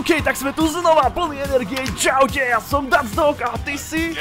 OK, 0.00 0.24
tak 0.24 0.32
sme 0.32 0.48
tu 0.56 0.64
znova 0.64 1.12
plný 1.12 1.44
energie. 1.44 1.76
Čaute, 1.92 2.40
ja 2.40 2.56
som 2.56 2.88
Dacdog 2.88 3.36
a 3.44 3.52
ty 3.60 3.76
si... 3.76 4.16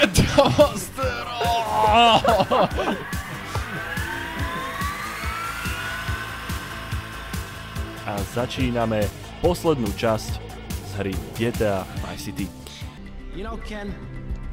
A 8.04 8.12
začíname 8.36 9.08
poslednú 9.40 9.88
časť 9.96 10.32
z 10.68 10.92
hry 11.00 11.16
GTA 11.40 11.88
Vice 12.04 12.28
City. 12.28 12.52
You 13.32 13.48
know, 13.48 13.56
Ken, 13.64 13.96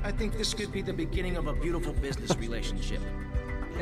I 0.07 0.15
think 0.15 0.39
this 0.39 0.55
could 0.55 0.71
be 0.71 0.79
the 0.79 0.95
beginning 0.95 1.35
of 1.35 1.51
a 1.51 1.55
beautiful 1.59 1.91
business 1.99 2.39
relationship. 2.39 3.03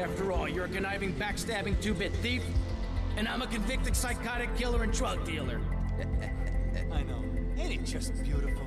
After 0.00 0.32
all, 0.32 0.48
you're 0.48 0.64
a 0.64 0.72
conniving, 0.72 1.12
backstabbing 1.20 1.76
two-bit 1.84 2.16
thief, 2.24 2.40
and 3.20 3.28
I'm 3.28 3.44
a 3.44 3.50
convicted 3.52 3.92
psychotic 3.92 4.48
killer 4.56 4.80
and 4.80 4.96
drug 4.96 5.20
dealer. 5.28 5.60
It 7.74 7.82
just 7.84 8.14
beautiful? 8.22 8.66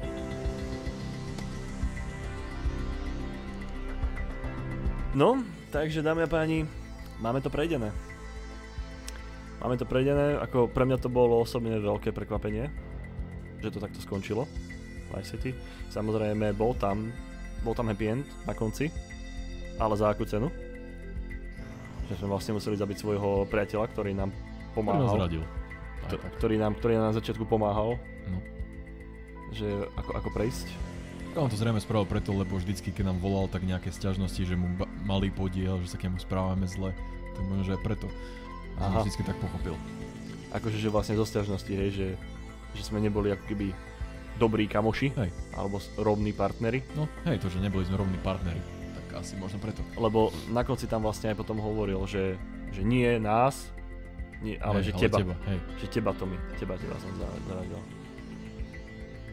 No, 5.14 5.42
takže 5.72 6.04
dámy 6.04 6.24
a 6.24 6.30
páni, 6.30 6.68
máme 7.18 7.40
to 7.40 7.48
prejdené. 7.48 7.90
Máme 9.58 9.74
to 9.74 9.88
prejdené, 9.88 10.38
ako 10.38 10.70
pre 10.70 10.86
mňa 10.86 11.00
to 11.00 11.10
bolo 11.10 11.42
osobne 11.42 11.74
veľké 11.74 12.12
prekvapenie, 12.12 12.70
že 13.58 13.72
to 13.72 13.80
takto 13.80 13.98
skončilo. 13.98 14.46
Vice 15.10 15.34
City. 15.34 15.56
Samozrejme, 15.90 16.54
bol 16.54 16.76
tam, 16.76 17.10
bol 17.64 17.74
tam 17.74 17.88
happy 17.88 18.06
end 18.12 18.26
na 18.44 18.54
konci, 18.54 18.92
ale 19.78 19.96
za 19.96 20.12
akú 20.12 20.28
cenu? 20.28 20.52
Že 22.06 22.20
sme 22.20 22.28
vlastne 22.30 22.54
museli 22.54 22.76
zabiť 22.76 22.98
svojho 22.98 23.48
priateľa, 23.48 23.88
ktorý 23.88 24.12
nám 24.14 24.30
Ktorý 24.30 24.44
nás 24.60 24.76
pomáhal. 24.76 25.16
zradil. 25.16 25.42
Aj 25.42 26.06
Kto- 26.06 26.22
ktorý 26.38 26.56
nám, 26.60 26.74
ktorý 26.76 26.94
nám 26.94 27.06
na 27.10 27.18
začiatku 27.18 27.44
pomáhal, 27.44 27.96
No. 28.28 28.44
Že 29.52 29.68
ako, 29.96 30.12
ako 30.16 30.30
prejsť. 30.32 30.68
On 31.38 31.46
to 31.46 31.54
zrejme 31.54 31.78
spravil 31.78 32.04
preto, 32.04 32.34
lebo 32.34 32.58
vždycky, 32.58 32.90
keď 32.90 33.14
nám 33.14 33.22
volal, 33.22 33.46
tak 33.46 33.62
nejaké 33.62 33.94
sťažnosti, 33.94 34.42
že 34.42 34.58
mu 34.58 34.74
ba- 34.74 34.90
malý 35.04 35.30
podiel, 35.30 35.78
že 35.80 35.94
sa 35.94 35.98
k 35.98 36.10
nemu 36.10 36.18
správame 36.18 36.66
zle. 36.66 36.98
Tak 37.38 37.44
možno, 37.46 37.64
že 37.64 37.74
aj 37.74 37.82
preto. 37.84 38.08
Aha. 38.76 38.90
som 38.92 39.06
vždycky 39.06 39.22
tak 39.22 39.38
pochopil. 39.38 39.74
Akože, 40.50 40.78
že 40.78 40.90
vlastne 40.90 41.14
zo 41.14 41.26
sťažnosti, 41.26 41.70
hej, 41.70 41.90
že, 41.92 42.08
že 42.74 42.82
sme 42.82 42.98
neboli 42.98 43.30
ako 43.30 43.46
keby 43.46 43.68
dobrí 44.38 44.66
kamoši, 44.66 45.14
Hej. 45.14 45.30
alebo 45.52 45.78
rovní 45.98 46.30
partneri. 46.30 46.86
No, 46.94 47.10
hej, 47.26 47.38
to, 47.38 47.50
že 47.50 47.58
neboli 47.58 47.84
sme 47.84 47.98
rovní 47.98 48.18
partneri. 48.18 48.62
Tak 48.96 49.26
asi 49.26 49.34
možno 49.34 49.58
preto. 49.58 49.82
Lebo 49.94 50.30
na 50.48 50.62
konci 50.62 50.86
tam 50.86 51.02
vlastne 51.02 51.34
aj 51.34 51.38
potom 51.38 51.58
hovoril, 51.58 51.98
že, 52.06 52.38
že 52.70 52.82
nie 52.82 53.18
nás, 53.18 53.70
nie, 54.40 54.58
ale 54.58 54.82
hej, 54.82 54.94
že 54.94 54.94
teba, 55.00 55.18
teba. 55.20 55.36
Hej. 55.46 55.58
že 55.82 55.88
teba 55.90 56.12
to 56.14 56.26
mi, 56.26 56.38
teba, 56.56 56.78
teba 56.78 56.98
som 56.98 57.10
za- 57.18 57.38
zaradil. 57.46 57.82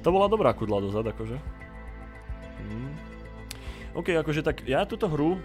To 0.04 0.12
bola 0.12 0.28
dobrá 0.28 0.52
kudla 0.52 0.84
dozad, 0.84 1.08
akože. 1.08 1.40
Mm. 2.60 2.92
OK, 3.96 4.12
akože 4.20 4.44
tak 4.44 4.60
ja 4.68 4.84
túto 4.84 5.08
hru, 5.08 5.40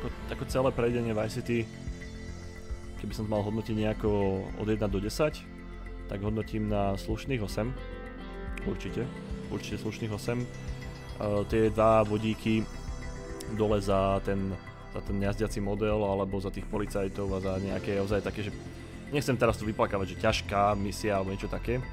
ako, 0.00 0.06
ako 0.32 0.44
celé 0.48 0.68
prejdenie 0.72 1.12
Vice 1.12 1.44
City, 1.44 1.68
keby 3.04 3.12
som 3.12 3.28
mal 3.28 3.44
hodnotiť 3.44 3.76
nejako 3.76 4.40
od 4.56 4.66
1 4.72 4.88
do 4.88 5.04
10, 5.04 6.08
tak 6.08 6.18
hodnotím 6.24 6.72
na 6.72 6.96
slušných 6.96 7.44
8. 7.44 8.64
Určite, 8.64 9.04
určite 9.52 9.76
slušných 9.76 10.12
8. 10.16 10.16
Uh, 10.16 11.44
tie 11.52 11.68
dva 11.68 12.00
vodíky 12.08 12.64
dole 13.52 13.84
za 13.84 14.24
ten, 14.24 14.56
za 14.96 15.04
ten 15.04 15.20
jazdiaci 15.20 15.60
model 15.60 16.00
alebo 16.00 16.40
za 16.40 16.48
tých 16.48 16.64
policajtov 16.72 17.28
a 17.36 17.38
za 17.44 17.52
nejaké 17.60 18.00
ozaj 18.00 18.24
také, 18.24 18.48
že 18.48 18.52
nechcem 19.12 19.36
teraz 19.36 19.60
tu 19.60 19.68
vyplakávať, 19.68 20.16
že 20.16 20.22
ťažká 20.24 20.72
misia 20.72 21.20
alebo 21.20 21.36
niečo 21.36 21.52
také, 21.52 21.84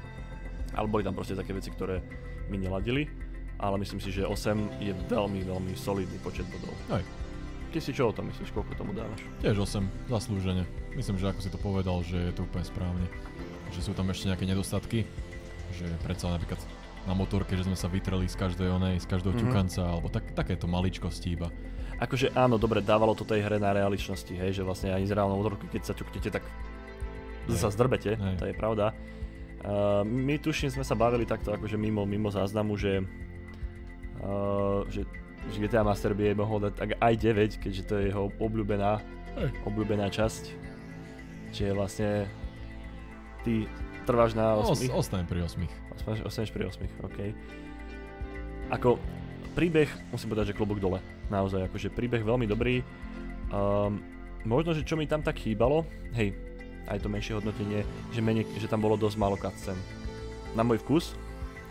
ale 0.72 0.86
boli 0.88 1.02
tam 1.02 1.12
proste 1.12 1.36
také 1.36 1.52
veci, 1.52 1.70
ktoré 1.70 2.00
mi 2.48 2.56
neladili, 2.56 3.08
ale 3.56 3.78
myslím 3.78 4.00
si, 4.00 4.10
že 4.10 4.26
8 4.26 4.82
je 4.82 4.92
veľmi, 5.08 5.46
veľmi 5.46 5.72
solidný 5.76 6.18
počet 6.20 6.44
bodov. 6.50 6.74
Hej. 6.90 7.04
Ty 7.72 7.78
si 7.80 7.96
čo 7.96 8.10
o 8.10 8.12
tom 8.12 8.28
myslíš, 8.28 8.52
koľko 8.52 8.76
tomu 8.76 8.92
dávaš? 8.92 9.24
Tiež 9.40 9.56
8, 9.56 10.12
zaslúžene. 10.12 10.68
Myslím, 10.92 11.16
že 11.16 11.32
ako 11.32 11.40
si 11.40 11.48
to 11.48 11.56
povedal, 11.56 12.04
že 12.04 12.20
je 12.20 12.32
to 12.36 12.44
úplne 12.44 12.66
správne. 12.68 13.06
Že 13.72 13.80
sú 13.80 13.92
tam 13.96 14.12
ešte 14.12 14.28
nejaké 14.28 14.44
nedostatky, 14.44 15.08
že 15.72 15.88
predsa 16.04 16.28
napríklad 16.28 16.60
na 17.08 17.16
motorke, 17.16 17.56
že 17.56 17.64
sme 17.64 17.72
sa 17.74 17.88
vytreli 17.88 18.28
z 18.28 18.36
každej 18.36 18.68
onej, 18.68 19.00
z 19.00 19.06
každého 19.08 19.32
Mhm. 19.32 19.40
mm-hmm. 19.40 19.52
ťukanca, 19.56 19.82
alebo 19.88 20.06
tak, 20.12 20.24
takéto 20.36 20.68
maličkosti 20.68 21.32
iba. 21.32 21.48
Akože 21.96 22.34
áno, 22.34 22.58
dobre, 22.58 22.82
dávalo 22.82 23.14
to 23.14 23.22
tej 23.22 23.40
hre 23.46 23.56
na 23.62 23.70
realičnosti, 23.72 24.34
hej, 24.34 24.58
že 24.58 24.62
vlastne 24.66 24.90
ani 24.90 25.06
z 25.06 25.14
reálnou 25.14 25.38
motorku, 25.38 25.64
keď 25.70 25.82
sa 25.86 25.94
ťuknete, 25.94 26.34
tak 26.34 26.42
Hej. 27.46 27.56
sa 27.62 27.70
zdrbete, 27.70 28.18
Hej. 28.18 28.36
to 28.42 28.44
je 28.50 28.54
pravda. 28.54 28.90
Uh, 29.62 30.02
my 30.02 30.42
tuším 30.42 30.74
sme 30.74 30.82
sa 30.82 30.98
bavili 30.98 31.22
takto 31.22 31.54
akože 31.54 31.78
mimo, 31.78 32.02
mimo 32.02 32.34
záznamu, 32.34 32.74
že, 32.74 33.06
uh, 34.18 34.82
že, 34.90 35.06
že 35.54 35.56
GTA 35.62 35.86
Master 35.86 36.18
by 36.18 36.34
jej 36.34 36.36
mohol 36.36 36.66
dať 36.66 36.74
tak 36.74 36.90
aj 36.98 37.14
9, 37.14 37.62
keďže 37.62 37.82
to 37.86 37.94
je 38.02 38.10
jeho 38.10 38.26
obľúbená, 38.42 38.98
obľúbená 39.62 40.10
časť. 40.10 40.50
Čiže 41.54 41.78
vlastne 41.78 42.26
ty 43.46 43.70
trváš 44.02 44.34
na 44.34 44.58
Os, 44.58 44.82
8. 44.82 44.90
ostanem 44.90 45.26
pri 45.30 45.46
8. 45.46 45.62
Ostaneš, 45.94 46.20
ostaneš 46.26 46.50
pri 46.50 46.64
8, 46.66 47.06
OK. 47.06 47.18
Ako 48.74 48.98
príbeh, 49.54 49.88
musím 50.10 50.32
povedať, 50.32 50.52
že 50.52 50.58
klobúk 50.58 50.80
dole. 50.82 50.98
Naozaj, 51.28 51.70
akože 51.70 51.92
príbeh 51.92 52.24
veľmi 52.24 52.48
dobrý. 52.48 52.80
Um, 53.52 54.00
možno, 54.42 54.72
že 54.72 54.82
čo 54.82 54.96
mi 54.96 55.04
tam 55.06 55.20
tak 55.20 55.38
chýbalo, 55.38 55.84
hej, 56.16 56.32
aj 56.88 56.98
to 57.02 57.08
menšie 57.08 57.38
hodnotenie, 57.38 57.86
že, 58.10 58.20
menej, 58.24 58.46
že 58.58 58.66
tam 58.66 58.82
bolo 58.82 58.98
dosť 58.98 59.16
málo 59.18 59.36
cutscén. 59.38 59.78
Na 60.56 60.66
môj 60.66 60.82
vkus, 60.82 61.14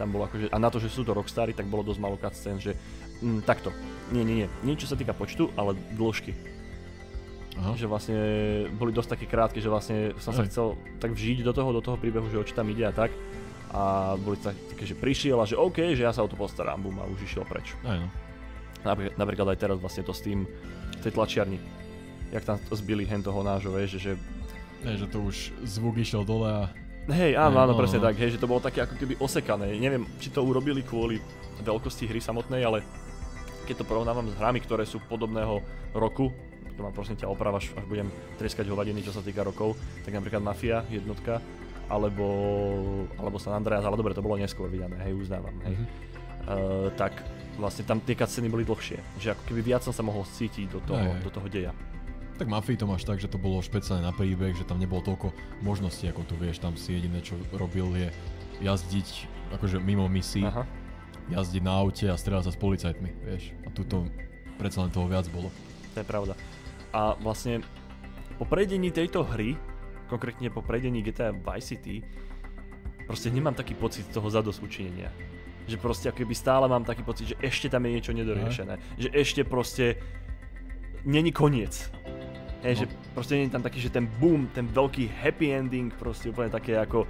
tam 0.02 0.10
bolo 0.10 0.26
akože, 0.26 0.50
a 0.50 0.58
na 0.58 0.70
to, 0.74 0.82
že 0.82 0.90
sú 0.90 1.06
to 1.06 1.14
Rockstary, 1.14 1.54
tak 1.54 1.70
bolo 1.70 1.86
dosť 1.86 2.00
málo 2.02 2.18
cutscén, 2.18 2.58
že 2.58 2.74
mm, 3.22 3.46
takto, 3.46 3.70
nie, 4.10 4.26
nie, 4.26 4.46
nie, 4.46 4.48
nie 4.66 4.74
čo 4.80 4.90
sa 4.90 4.98
týka 4.98 5.14
počtu, 5.14 5.54
ale 5.54 5.78
dĺžky. 5.94 6.34
Aha. 7.62 7.76
Že 7.76 7.86
vlastne 7.92 8.18
boli 8.80 8.96
dosť 8.96 9.20
také 9.20 9.26
krátke, 9.28 9.60
že 9.60 9.68
vlastne 9.68 10.16
som 10.18 10.32
sa 10.32 10.42
Hej. 10.42 10.50
chcel 10.50 10.68
tak 11.04 11.12
vžiť 11.14 11.44
do 11.44 11.52
toho, 11.52 11.70
do 11.76 11.84
toho 11.84 12.00
príbehu, 12.00 12.32
že 12.32 12.40
o 12.40 12.48
čo 12.48 12.56
tam 12.56 12.72
ide 12.72 12.88
a 12.88 12.96
tak. 12.96 13.12
A 13.72 14.16
boli 14.20 14.40
tak, 14.40 14.56
také, 14.72 14.84
že 14.88 14.96
prišiel 14.96 15.38
a 15.40 15.46
že 15.46 15.60
OK, 15.60 15.96
že 15.96 16.04
ja 16.04 16.12
sa 16.16 16.24
o 16.24 16.32
to 16.32 16.40
postaram, 16.40 16.80
bum 16.80 16.96
a 17.00 17.08
už 17.08 17.24
išiel 17.28 17.44
preč. 17.44 17.76
Aj 17.84 18.00
no. 18.00 18.08
Napríklad, 18.82 19.16
napríklad 19.20 19.48
aj 19.54 19.60
teraz 19.62 19.78
vlastne 19.78 20.02
to 20.02 20.16
s 20.16 20.26
tým, 20.26 20.48
v 20.98 21.02
tej 21.04 21.14
tlačiarni. 21.14 21.60
Jak 22.32 22.48
tam 22.48 22.58
zbili 22.72 23.04
hen 23.04 23.22
toho 23.22 23.44
nášho, 23.44 23.70
vieš, 23.76 24.00
že, 24.00 24.00
že 24.00 24.12
Nie, 24.82 24.98
že 24.98 25.08
to 25.10 25.22
už 25.22 25.54
zvuk 25.66 25.98
išiel 26.02 26.26
dole 26.26 26.50
a 26.50 26.64
Hej, 27.10 27.34
áno, 27.34 27.58
Hej, 27.58 27.64
áno, 27.66 27.74
no, 27.74 27.80
presne 27.82 28.00
no. 28.00 28.06
tak, 28.08 28.16
hej, 28.22 28.38
že 28.38 28.42
to 28.42 28.46
bolo 28.46 28.62
také 28.62 28.86
ako 28.86 28.94
keby 28.94 29.18
osekané. 29.18 29.74
Neviem, 29.74 30.06
či 30.22 30.30
to 30.30 30.46
urobili 30.46 30.86
kvôli 30.86 31.18
veľkosti 31.66 32.06
hry 32.06 32.22
samotnej, 32.22 32.62
ale 32.62 32.86
keď 33.66 33.82
to 33.82 33.90
porovnávam 33.90 34.30
s 34.30 34.38
hrami, 34.38 34.62
ktoré 34.62 34.86
sú 34.86 35.02
podobného 35.10 35.66
roku, 35.98 36.30
to 36.78 36.80
mám 36.86 36.94
prosím 36.94 37.18
ťa 37.18 37.26
oprav, 37.26 37.58
až, 37.58 37.74
až 37.74 37.86
budem 37.90 38.08
treskať 38.38 38.70
hovadiny, 38.70 39.02
čo 39.02 39.10
sa 39.10 39.26
týka 39.26 39.42
rokov, 39.42 39.74
tak 40.06 40.14
napríklad 40.14 40.46
Mafia 40.46 40.86
jednotka, 40.94 41.42
alebo, 41.90 42.26
alebo 43.18 43.42
San 43.42 43.58
Andreas, 43.58 43.82
ale 43.82 43.98
dobre, 43.98 44.14
to 44.14 44.24
bolo 44.24 44.38
neskôr 44.38 44.70
vydané, 44.70 45.02
hej, 45.02 45.18
uznávam, 45.18 45.58
hej. 45.66 45.76
Mhm. 45.78 45.86
Uh, 46.42 46.90
tak 46.98 47.14
vlastne 47.62 47.86
tam 47.86 48.02
tie 48.02 48.18
cutscény 48.18 48.50
boli 48.50 48.66
dlhšie, 48.66 48.98
že 49.22 49.34
ako 49.38 49.44
keby 49.46 49.62
viac 49.62 49.86
som 49.86 49.94
sa 49.94 50.02
mohol 50.02 50.26
cítiť 50.26 50.74
do 50.74 50.80
toho, 50.82 50.98
Hej, 50.98 51.14
hej. 51.18 51.22
do 51.22 51.30
toho 51.30 51.48
deja. 51.50 51.72
Tak 52.42 52.50
Mafii 52.50 52.74
to 52.74 52.90
máš 52.90 53.06
tak, 53.06 53.22
že 53.22 53.30
to 53.30 53.38
bolo 53.38 53.62
špeciálne 53.62 54.02
na 54.02 54.10
príbeh, 54.10 54.58
že 54.58 54.66
tam 54.66 54.82
nebolo 54.82 55.06
toľko 55.06 55.30
možností, 55.62 56.10
ako 56.10 56.26
tu 56.26 56.34
vieš, 56.42 56.58
tam 56.58 56.74
si 56.74 56.98
jediné, 56.98 57.22
čo 57.22 57.38
robil 57.54 57.86
je 57.94 58.10
jazdiť 58.66 59.30
akože 59.54 59.78
mimo 59.78 60.10
misií, 60.10 60.42
Aha. 60.42 60.66
jazdiť 61.30 61.62
na 61.62 61.78
aute 61.78 62.10
a 62.10 62.18
strieľať 62.18 62.50
sa 62.50 62.54
s 62.54 62.58
policajtmi, 62.58 63.10
vieš. 63.30 63.54
A 63.62 63.70
tuto 63.70 64.10
predsa 64.58 64.82
len 64.82 64.90
toho 64.90 65.06
viac 65.06 65.30
bolo. 65.30 65.54
To 65.94 66.02
je 66.02 66.08
pravda. 66.10 66.34
A 66.90 67.14
vlastne 67.22 67.62
po 68.42 68.50
prejdení 68.50 68.90
tejto 68.90 69.22
hry, 69.22 69.54
konkrétne 70.10 70.50
po 70.50 70.66
prejdení 70.66 71.06
GTA 71.06 71.38
Vice 71.38 71.78
City, 71.78 72.02
proste 73.06 73.30
nemám 73.30 73.54
taký 73.54 73.78
pocit 73.78 74.10
toho 74.10 74.26
zadosúčinenia. 74.34 75.14
Že 75.70 75.78
proste 75.78 76.10
ako 76.10 76.26
keby 76.26 76.34
stále 76.34 76.66
mám 76.66 76.90
taký 76.90 77.06
pocit, 77.06 77.38
že 77.38 77.38
ešte 77.38 77.70
tam 77.70 77.86
je 77.86 78.02
niečo 78.02 78.18
nedoriešené. 78.18 78.98
Že 78.98 79.10
ešte 79.14 79.42
proste 79.46 80.02
není 81.06 81.30
koniec. 81.30 81.90
Hej, 82.62 82.74
že 82.78 82.86
proste 83.12 83.34
nie 83.38 83.50
je 83.50 83.54
tam 83.54 83.66
taký, 83.66 83.82
že 83.82 83.90
ten 83.90 84.06
boom, 84.22 84.46
ten 84.54 84.70
veľký 84.70 85.10
happy 85.10 85.50
ending, 85.50 85.90
proste 85.98 86.30
úplne 86.30 86.54
také 86.54 86.78
ako, 86.78 87.10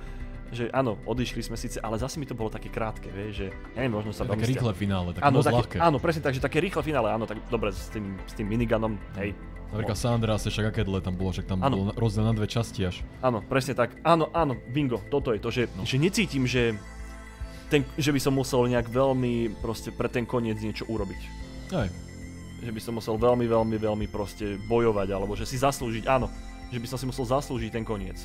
že 0.51 0.68
áno, 0.71 0.95
odišli 1.03 1.44
sme 1.44 1.56
síce, 1.56 1.80
ale 1.80 2.00
zase 2.00 2.19
mi 2.19 2.27
to 2.27 2.36
bolo 2.36 2.51
také 2.51 2.68
krátke, 2.68 3.12
vieš, 3.12 3.31
že 3.36 3.48
ja 3.75 3.83
neviem, 3.83 4.00
možno 4.00 4.12
sa 4.15 4.24
Také 4.24 4.48
rýchle 4.48 4.71
finále, 4.75 5.12
také 5.15 5.24
Áno, 5.27 5.39
moc 5.39 5.48
také, 5.48 5.56
ľahké. 5.59 5.77
áno, 5.80 5.98
presne 6.00 6.21
tak, 6.24 6.36
že 6.36 6.44
také 6.44 6.59
rýchle 6.59 6.83
finále, 6.83 7.07
áno, 7.12 7.24
tak 7.27 7.39
dobre, 7.48 7.71
s 7.71 7.92
tým, 7.92 8.15
s 8.27 8.33
tým 8.36 8.48
miniganom, 8.48 8.95
hej. 9.19 9.36
Napríklad 9.71 9.95
San 9.95 10.19
Andreas, 10.19 10.44
však 10.44 10.75
aké 10.75 10.83
dlhé 10.83 11.00
tam 11.00 11.15
bolo, 11.15 11.31
však 11.31 11.48
tam 11.48 11.63
Áno. 11.63 11.75
bol 11.80 11.86
rozdiel 11.95 12.27
na 12.27 12.36
dve 12.36 12.44
časti 12.44 12.83
až. 12.83 13.00
Áno, 13.24 13.39
presne 13.39 13.71
tak. 13.71 13.95
Áno, 14.03 14.27
áno, 14.36 14.59
bingo, 14.68 15.00
toto 15.07 15.31
je 15.31 15.39
to, 15.39 15.48
že, 15.48 15.71
no. 15.80 15.83
No. 15.83 15.88
že 15.88 15.95
necítim, 15.95 16.44
že, 16.44 16.75
ten, 17.71 17.88
že 17.95 18.12
by 18.12 18.19
som 18.19 18.36
musel 18.36 18.68
nejak 18.68 18.92
veľmi 18.92 19.63
proste 19.63 19.95
pre 19.95 20.12
ten 20.12 20.27
koniec 20.27 20.59
niečo 20.59 20.83
urobiť. 20.92 21.21
Aj, 21.71 21.88
Že 22.61 22.71
by 22.71 22.81
som 22.81 22.93
musel 22.97 23.17
veľmi, 23.17 23.45
veľmi, 23.49 23.77
veľmi 23.81 24.07
proste 24.07 24.57
bojovať, 24.69 25.07
alebo 25.09 25.33
že 25.33 25.49
si 25.49 25.57
zaslúžiť, 25.57 26.05
áno, 26.05 26.29
že 26.69 26.77
by 26.77 26.87
som 26.87 26.97
si 27.01 27.05
musel 27.09 27.25
zaslúžiť 27.25 27.73
ten 27.73 27.85
koniec. 27.85 28.21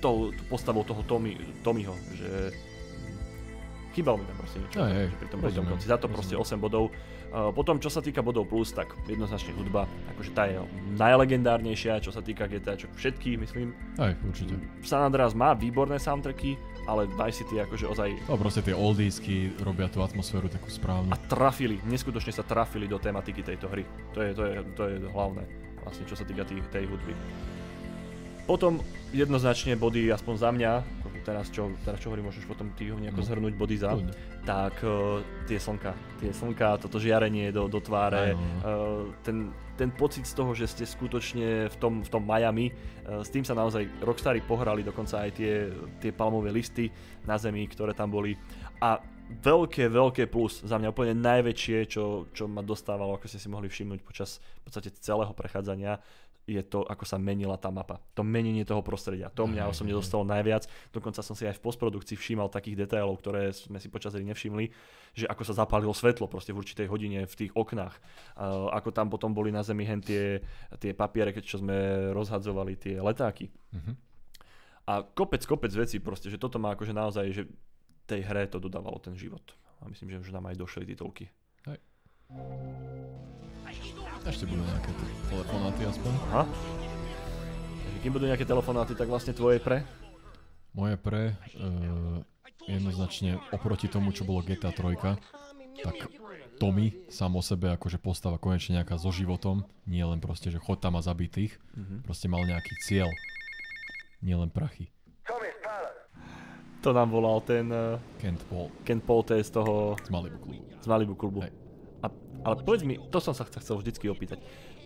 tou, 0.00 0.32
tú 0.32 0.42
postavou 0.48 0.80
toho 0.84 1.04
Tommy, 1.04 1.36
Tommyho, 1.60 1.92
že 2.16 2.52
chýbalo 3.92 4.22
mi 4.22 4.24
tam 4.24 4.36
proste 4.40 4.58
niečo 4.62 4.80
hej, 4.80 5.06
že 5.12 5.16
pri 5.18 5.28
tom 5.28 5.38
rozdielnom 5.44 5.68
rozumiem, 5.68 5.72
konci. 5.76 5.86
Za 5.92 5.98
to 6.00 6.06
proste 6.08 6.34
rozumiem. 6.34 6.62
8 6.62 6.64
bodov. 6.64 6.84
Uh, 7.30 7.54
potom, 7.54 7.78
čo 7.78 7.90
sa 7.92 8.02
týka 8.02 8.26
bodov 8.26 8.50
plus, 8.50 8.74
tak 8.74 8.90
jednoznačne 9.06 9.54
hudba, 9.54 9.86
akože 10.14 10.30
tá 10.34 10.50
je 10.50 10.58
najlegendárnejšia, 10.98 12.02
čo 12.02 12.10
sa 12.10 12.18
týka 12.18 12.50
GTA, 12.50 12.74
čo 12.74 12.90
všetky, 12.98 13.38
myslím. 13.38 13.70
Aj, 14.02 14.16
určite. 14.26 14.58
San 14.82 15.06
Andreas 15.06 15.36
má 15.38 15.54
výborné 15.54 16.02
soundtracky, 16.02 16.58
ale 16.88 17.08
Vice 17.08 17.44
City 17.44 17.60
akože 17.60 17.86
ozaj 17.88 18.08
No 18.28 18.36
proste 18.40 18.64
tie 18.64 18.74
oldiesky 18.76 19.52
robia 19.60 19.88
tú 19.90 20.00
atmosféru 20.00 20.48
takú 20.48 20.68
správnu. 20.72 21.12
a 21.12 21.16
trafili, 21.28 21.80
neskutočne 21.84 22.32
sa 22.32 22.44
trafili 22.46 22.88
do 22.88 22.96
tematiky 22.96 23.44
tejto 23.44 23.68
hry. 23.68 23.84
To 24.16 24.18
je, 24.20 24.30
to 24.32 24.42
je, 24.46 24.54
to 24.76 24.82
je 24.88 24.96
hlavné, 25.10 25.44
vlastne, 25.84 26.04
čo 26.08 26.16
sa 26.16 26.24
týka 26.24 26.44
tých, 26.48 26.64
tej 26.72 26.88
hudby. 26.88 27.12
Potom 28.50 28.82
jednoznačne 29.14 29.78
body, 29.78 30.10
aspoň 30.10 30.34
za 30.34 30.50
mňa, 30.50 30.72
teraz 31.22 31.46
čo, 31.54 31.70
teraz 31.86 32.02
čo 32.02 32.10
hovorím, 32.10 32.34
môžeš 32.34 32.50
potom 32.50 32.74
ty 32.74 32.90
ho 32.90 32.98
nejako 32.98 33.22
No. 33.22 33.26
zhrnúť 33.30 33.54
body 33.54 33.76
za, 33.78 33.94
Kľudne. 33.94 34.14
tak 34.42 34.74
uh, 34.82 35.22
tie 35.46 35.54
slnka, 35.54 35.92
tie 36.18 36.34
slnka, 36.34 36.82
toto 36.82 36.98
žiarenie 36.98 37.54
do, 37.54 37.70
do 37.70 37.78
tváre, 37.78 38.34
uh, 38.34 39.06
ten, 39.22 39.54
ten 39.78 39.94
pocit 39.94 40.26
z 40.26 40.34
toho, 40.34 40.50
že 40.50 40.66
ste 40.66 40.82
skutočne 40.82 41.70
v 41.70 41.76
tom, 41.78 42.02
v 42.02 42.08
tom 42.10 42.26
Miami, 42.26 42.74
uh, 43.06 43.22
s 43.22 43.30
tým 43.30 43.46
sa 43.46 43.54
naozaj 43.54 44.02
Rockstary 44.02 44.42
pohrali, 44.42 44.82
dokonca 44.82 45.22
aj 45.22 45.30
tie, 45.38 45.70
tie 46.02 46.10
palmové 46.10 46.50
listy 46.50 46.90
na 47.22 47.38
zemi, 47.38 47.70
ktoré 47.70 47.94
tam 47.94 48.10
boli. 48.10 48.34
A 48.82 48.98
veľké, 49.30 49.86
veľké 49.86 50.26
plus, 50.26 50.66
za 50.66 50.74
mňa 50.74 50.90
úplne 50.90 51.14
najväčšie, 51.14 51.86
čo, 51.86 52.26
čo 52.34 52.50
ma 52.50 52.66
dostávalo, 52.66 53.14
ako 53.14 53.30
ste 53.30 53.38
si 53.38 53.46
mohli 53.46 53.70
všimnúť 53.70 54.00
počas 54.02 54.42
v 54.58 54.66
podstate 54.66 54.90
celého 54.98 55.30
prechádzania, 55.30 56.02
je 56.50 56.62
to, 56.66 56.82
ako 56.82 57.06
sa 57.06 57.14
menila 57.14 57.54
tá 57.54 57.70
mapa. 57.70 58.02
To 58.18 58.26
menenie 58.26 58.66
toho 58.66 58.82
prostredia. 58.82 59.30
To 59.38 59.46
mňa 59.46 59.64
Hej, 59.66 59.70
osobne 59.70 59.94
hej. 59.94 60.00
dostalo 60.02 60.26
najviac. 60.26 60.66
Dokonca 60.90 61.22
som 61.22 61.38
si 61.38 61.46
aj 61.46 61.54
v 61.56 61.62
postprodukcii 61.62 62.18
všímal 62.18 62.50
takých 62.50 62.86
detailov, 62.86 63.22
ktoré 63.22 63.54
sme 63.54 63.78
si 63.78 63.86
počas 63.86 64.18
hry 64.18 64.26
nevšimli, 64.26 64.66
že 65.14 65.30
ako 65.30 65.42
sa 65.46 65.54
zapálilo 65.54 65.94
svetlo 65.94 66.26
proste 66.26 66.50
v 66.50 66.58
určitej 66.58 66.90
hodine 66.90 67.22
v 67.22 67.34
tých 67.38 67.54
oknách. 67.54 67.94
Uh, 68.34 68.66
ako 68.74 68.90
tam 68.90 69.06
potom 69.06 69.30
boli 69.30 69.54
na 69.54 69.62
zemi 69.62 69.86
hen 69.86 70.02
tie, 70.02 70.42
tie 70.82 70.90
papiere, 70.90 71.30
keď 71.30 71.44
čo 71.46 71.56
sme 71.62 72.10
rozhadzovali 72.10 72.74
tie 72.74 72.96
letáky. 72.98 73.46
Mhm. 73.70 73.92
A 74.90 75.06
kopec, 75.06 75.46
kopec 75.46 75.70
vecí 75.70 76.02
proste, 76.02 76.26
že 76.26 76.40
toto 76.40 76.58
má 76.58 76.74
akože 76.74 76.90
naozaj, 76.90 77.26
že 77.30 77.42
tej 78.10 78.26
hre 78.26 78.50
to 78.50 78.58
dodávalo 78.58 78.98
ten 78.98 79.14
život. 79.14 79.54
A 79.78 79.86
myslím, 79.86 80.10
že 80.10 80.18
už 80.18 80.34
nám 80.34 80.50
aj 80.50 80.58
došli 80.58 80.82
titulky. 80.82 81.30
Ešte 84.22 84.44
budú 84.44 84.62
nejaké 84.62 84.90
te- 84.90 85.12
telefonáty 85.28 85.82
aspoň. 85.82 86.12
Aha. 86.28 86.44
Takže 86.44 87.98
kým 88.00 88.12
budú 88.12 88.24
nejaké 88.24 88.44
telefonáty, 88.44 88.92
tak 88.92 89.06
vlastne 89.06 89.32
tvoje 89.32 89.58
pre? 89.58 89.82
Moje 90.70 90.94
pre, 90.96 91.34
uh, 91.56 92.22
jednoznačne 92.62 93.40
oproti 93.50 93.86
tomu, 93.86 94.10
čo 94.10 94.22
bolo 94.22 94.40
GTA 94.40 94.70
3, 94.70 95.18
tak 95.80 95.96
Tommy 96.56 96.92
sám 97.08 97.34
o 97.34 97.42
sebe 97.42 97.68
akože 97.70 97.96
postava 97.96 98.36
konečne 98.36 98.76
nejaká 98.76 98.94
so 98.94 99.10
životom, 99.10 99.60
nie 99.82 100.00
len 100.00 100.18
proste, 100.18 100.46
že 100.46 100.58
chod 100.58 100.78
tam 100.78 100.94
a 100.94 101.02
zabitých, 101.02 101.56
Mhm. 101.74 102.04
proste 102.04 102.26
mal 102.26 102.44
nejaký 102.44 102.76
cieľ, 102.78 103.08
nie 104.20 104.32
len 104.32 104.48
prachy. 104.48 104.92
To 106.80 106.90
nám 106.90 107.08
volal 107.08 107.40
ten 107.40 107.68
uh, 107.68 108.00
Kent 108.16 108.40
Paul 108.46 108.72
Ken 108.82 109.00
Polte 109.00 109.36
z 109.36 109.50
toho 109.50 110.00
z 110.00 110.08
Malibu 110.08 110.38
klubu. 110.38 110.64
z 110.74 110.86
Malibu 110.86 111.14
klubu. 111.14 111.38
Hej. 111.42 111.52
A, 112.00 112.06
ale 112.44 112.54
povedz 112.64 112.82
mi, 112.82 112.96
to 113.10 113.18
som 113.20 113.36
sa 113.36 113.44
chc- 113.44 113.60
chcel 113.60 113.76
vždycky 113.80 114.08
opýtať. 114.08 114.40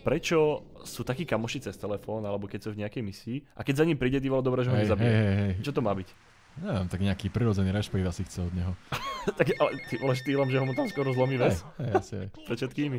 Prečo 0.05 0.69
sú 0.85 1.01
takí 1.01 1.25
kamoši 1.25 1.65
cez 1.65 1.79
telefón, 1.81 2.27
alebo 2.27 2.45
keď 2.45 2.61
sú 2.67 2.71
v 2.75 2.85
nejakej 2.85 3.03
misii, 3.03 3.37
a 3.57 3.65
keď 3.65 3.75
za 3.81 3.85
ním 3.89 3.97
príde, 3.97 4.21
vole, 4.27 4.45
dobre, 4.45 4.67
že 4.67 4.71
ho 4.71 4.77
Hej, 4.77 4.85
nezabije. 4.85 5.09
hej, 5.09 5.37
hej. 5.39 5.53
Čo 5.65 5.73
to 5.73 5.81
má 5.81 5.95
byť? 5.97 6.09
Neviem, 6.55 6.87
tak 6.87 7.01
nejaký 7.03 7.27
prirodzený 7.35 7.75
rešpekt 7.75 8.07
asi 8.07 8.23
chce 8.23 8.47
od 8.47 8.55
neho. 8.55 8.73
tak, 9.39 9.51
ale 9.59 9.71
ty 9.91 9.99
vole 9.99 10.15
štýlom, 10.15 10.47
že 10.53 10.63
ho 10.63 10.65
mu 10.67 10.75
tam 10.77 10.87
skoro 10.87 11.11
zlomí 11.11 11.35
ves 11.35 11.67
hej, 11.83 11.93
asi 11.95 12.15
hej. 12.15 12.29
pred 12.47 12.57
všetkými. 12.59 12.99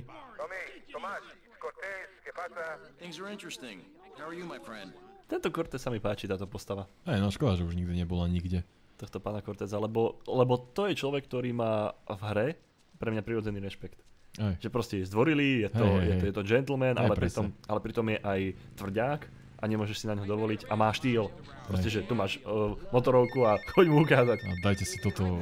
Tento 5.25 5.49
Cortez 5.49 5.81
sa 5.81 5.89
mi 5.89 5.97
páči, 5.97 6.29
táto 6.29 6.45
postava 6.45 6.85
Hej, 7.07 7.17
no 7.17 7.33
škoda, 7.33 7.57
že 7.57 7.65
už 7.65 7.73
nikdy 7.73 7.97
nebola 7.97 8.29
nikde. 8.29 8.61
tohto 8.95 9.17
pána 9.19 9.41
Corteza, 9.41 9.79
lebo, 9.81 10.21
lebo 10.29 10.57
to 10.71 10.85
je 10.87 10.95
človek, 10.95 11.25
ktorý 11.25 11.49
má 11.55 11.91
v 12.05 12.21
hre 12.31 12.47
pre 12.95 13.09
mňa 13.11 13.21
prirodzený 13.21 13.59
rešpekt. 13.59 13.99
Hej, 14.35 14.59
Že 14.59 14.69
proste 14.69 14.95
je 14.99 15.05
zdvorilý, 15.07 15.63
je 15.63 15.69
to, 15.71 15.85
Hej, 15.85 15.95
hej, 15.95 16.03
je 16.03 16.13
to, 16.13 16.23
hej. 16.23 16.29
je 16.29 16.35
to 16.35 16.43
gentleman, 16.43 16.95
Hej, 16.95 17.03
ale, 17.07 17.13
pritom, 17.15 17.45
ale 17.71 17.79
pritom 17.79 18.05
je 18.11 18.17
aj 18.19 18.39
tvrdák 18.75 19.21
a 19.55 19.63
nemôžeš 19.63 20.03
si 20.03 20.05
na 20.11 20.15
ňo 20.19 20.27
dovoliť 20.27 20.67
a 20.67 20.73
má 20.75 20.91
štýl. 20.91 21.31
Proste, 21.71 21.87
že 21.87 22.03
tu 22.03 22.13
máš 22.19 22.43
uh, 22.43 22.75
motorovku 22.91 23.47
a 23.47 23.55
choď 23.73 23.85
mu 23.87 24.03
ukázať. 24.03 24.39
a 24.43 24.51
dajte 24.59 24.83
si 24.83 24.99
toto, 24.99 25.39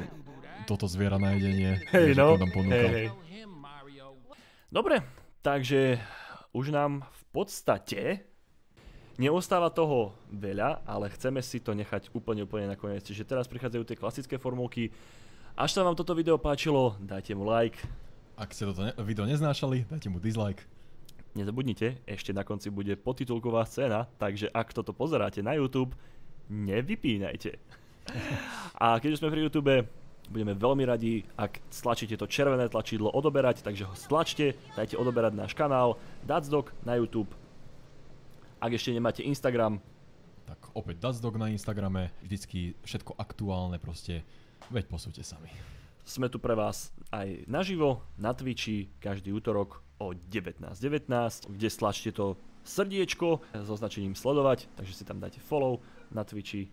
toto 0.70 0.86
zviera 0.86 1.18
na 1.18 1.34
jedenie, 1.34 1.82
Hej, 1.90 2.14
že 2.14 2.22
no. 2.22 2.38
ponúkal. 2.38 2.70
Hej, 2.70 2.90
hej. 2.94 3.08
Dobre, 4.70 5.02
takže 5.42 5.98
už 6.54 6.70
nám 6.70 7.06
v 7.06 7.22
podstate 7.30 8.26
neostáva 9.18 9.70
toho 9.70 10.14
veľa, 10.30 10.82
ale 10.86 11.10
chceme 11.14 11.38
si 11.38 11.62
to 11.62 11.74
nechať 11.74 12.10
úplne, 12.10 12.42
úplne 12.42 12.66
nakoniec. 12.70 13.06
Čiže 13.06 13.26
teraz 13.26 13.46
prichádzajú 13.46 13.82
tie 13.86 13.98
klasické 13.98 14.34
formulky. 14.38 14.90
Až 15.54 15.70
sa 15.70 15.86
vám 15.86 15.94
toto 15.94 16.18
video 16.18 16.34
páčilo, 16.34 16.98
dajte 16.98 17.30
mu 17.38 17.46
like. 17.46 17.78
Ak 18.34 18.50
ste 18.50 18.66
toto 18.66 18.90
video 19.06 19.22
neznášali, 19.22 19.86
dajte 19.86 20.10
mu 20.10 20.18
dislike. 20.18 20.66
Nezabudnite, 21.38 22.02
ešte 22.10 22.34
na 22.34 22.42
konci 22.42 22.74
bude 22.74 22.98
podtitulková 22.98 23.62
scéna, 23.62 24.10
takže 24.18 24.50
ak 24.50 24.74
toto 24.74 24.90
pozeráte 24.90 25.46
na 25.46 25.54
YouTube, 25.54 25.94
nevypínajte. 26.50 27.54
A 28.82 28.98
keď 28.98 29.14
už 29.14 29.22
sme 29.22 29.30
pri 29.30 29.46
YouTube, 29.46 29.86
budeme 30.26 30.58
veľmi 30.58 30.82
radi, 30.90 31.22
ak 31.38 31.62
stlačíte 31.70 32.18
to 32.18 32.26
červené 32.26 32.66
tlačidlo 32.66 33.14
odoberať, 33.14 33.62
takže 33.62 33.86
ho 33.86 33.94
stlačte, 33.94 34.58
dajte 34.74 34.98
odoberať 34.98 35.38
náš 35.38 35.54
kanál 35.54 36.02
Datsdog 36.26 36.74
na 36.82 36.98
YouTube. 36.98 37.30
Ak 38.58 38.74
ešte 38.74 38.90
nemáte 38.90 39.22
Instagram, 39.22 39.78
Tak 40.50 40.74
opäť 40.74 40.98
Datsdog 40.98 41.38
na 41.38 41.54
Instagrame, 41.54 42.10
vždycky 42.26 42.74
všetko 42.82 43.14
aktuálne 43.16 43.78
proste, 43.78 44.26
veď 44.70 44.84
posúďte 44.88 45.24
sami. 45.26 45.50
sme 46.04 46.28
tu 46.28 46.36
pre 46.36 46.52
vás 46.52 46.92
aj 47.08 47.48
naživo 47.48 48.04
na 48.20 48.36
Twitchi 48.36 48.92
každý 49.00 49.32
útorok 49.32 49.80
o 49.96 50.12
19.19, 50.12 51.08
19, 51.08 51.56
kde 51.56 51.68
stlačte 51.72 52.10
to 52.12 52.36
srdiečko 52.64 53.44
so 53.64 53.74
značením 53.76 54.16
sledovať, 54.16 54.68
takže 54.76 54.92
si 54.96 55.04
tam 55.04 55.20
dajte 55.20 55.40
follow 55.44 55.84
na 56.12 56.24
Twitchi. 56.24 56.72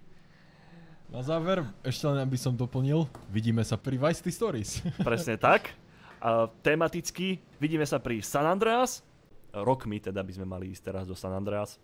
Na 1.11 1.19
záver, 1.19 1.67
ešte 1.83 2.07
len 2.07 2.23
aby 2.23 2.39
som 2.39 2.55
doplnil, 2.55 3.03
vidíme 3.27 3.59
sa 3.67 3.75
pri 3.75 3.99
Vice 3.99 4.23
Stories. 4.31 4.79
Presne 5.07 5.35
tak. 5.35 5.75
A 6.23 6.47
tematicky 6.63 7.43
vidíme 7.59 7.83
sa 7.83 7.99
pri 7.99 8.23
San 8.23 8.47
Andreas. 8.47 9.03
Rokmi 9.51 9.99
teda 9.99 10.23
by 10.23 10.31
sme 10.31 10.47
mali 10.47 10.71
ísť 10.71 10.83
teraz 10.87 11.03
do 11.03 11.11
San 11.11 11.35
Andreas. 11.35 11.75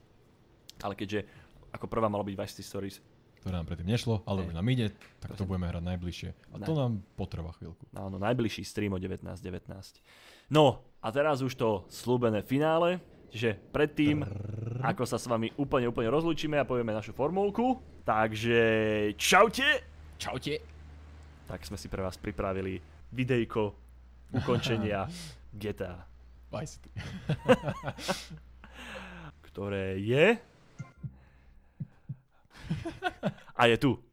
Ale 0.80 0.96
keďže 0.96 1.28
ako 1.76 1.92
prvá 1.92 2.08
malo 2.08 2.24
byť 2.24 2.36
Vice 2.40 2.64
Stories, 2.64 3.04
ktoré 3.48 3.56
nám 3.56 3.66
predtým 3.66 3.88
nešlo, 3.88 4.20
ale 4.24 4.44
Hej. 4.44 4.46
už 4.46 4.54
nám 4.54 4.68
ide, 4.68 4.86
tak 5.18 5.30
to 5.32 5.34
Presne. 5.34 5.48
budeme 5.48 5.66
hrať 5.66 5.84
najbližšie. 5.88 6.30
A 6.52 6.56
to 6.60 6.72
Ne. 6.72 6.78
nám 6.78 6.92
potrvá 7.16 7.56
chvíľku. 7.56 7.80
áno, 7.94 8.20
najbližší 8.20 8.62
stream 8.62 8.92
o 8.92 9.00
19.19. 9.00 10.04
No, 10.50 10.84
a 11.00 11.08
teraz 11.10 11.40
už 11.40 11.56
to 11.56 11.70
slúbené 11.88 12.44
finále, 12.44 13.00
čiže 13.32 13.56
predtým, 13.72 14.28
ako 14.84 15.04
sa 15.04 15.16
s 15.16 15.26
vami 15.26 15.56
úplne, 15.56 15.88
úplne 15.88 16.12
rozlúčime 16.12 16.60
a 16.60 16.68
povieme 16.68 16.92
našu 16.92 17.12
formulku, 17.12 17.80
takže 18.04 18.60
čaute! 19.16 19.64
Čaute. 20.18 20.60
Tak 21.48 21.64
sme 21.64 21.76
si 21.76 21.88
pre 21.88 22.04
vás 22.04 22.20
pripravili 22.20 22.84
videjko 23.10 23.72
ukončenia 24.34 25.08
GTA, 25.50 26.04
Vice 26.50 26.76
City. 26.76 26.92
ktoré 29.42 29.96
je... 29.98 30.26
A 33.58 33.68
je 33.68 33.78
tu. 33.78 34.07